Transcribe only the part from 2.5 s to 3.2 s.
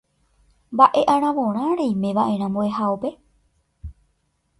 mbo'ehaópe.